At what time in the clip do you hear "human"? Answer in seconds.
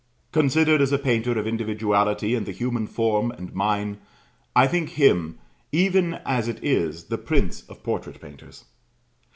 2.51-2.87